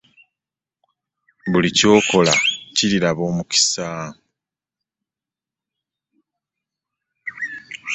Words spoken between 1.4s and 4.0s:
Buli ky'okola kiriraba omukisa.